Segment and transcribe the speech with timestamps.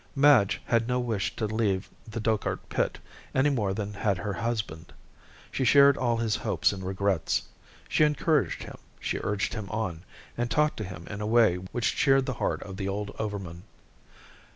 [0.15, 2.97] Madge had no wish to leave the Dochart pit
[3.35, 4.91] any more than had her husband.
[5.51, 7.43] She shared all his hopes and regrets.
[7.87, 10.03] She encouraged him, she urged him on,
[10.35, 13.61] and talked to him in a way which cheered the heart of the old overman.